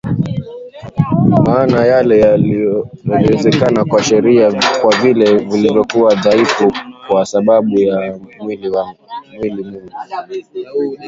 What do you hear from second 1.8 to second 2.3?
yale